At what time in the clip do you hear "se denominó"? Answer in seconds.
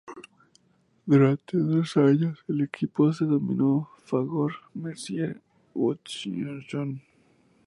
3.13-3.91